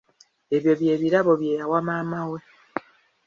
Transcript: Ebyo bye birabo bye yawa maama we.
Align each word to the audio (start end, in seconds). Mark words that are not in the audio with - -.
Ebyo 0.55 0.73
bye 0.79 0.93
birabo 1.01 1.31
bye 1.41 1.57
yawa 1.59 1.79
maama 1.87 2.21
we. 2.29 2.39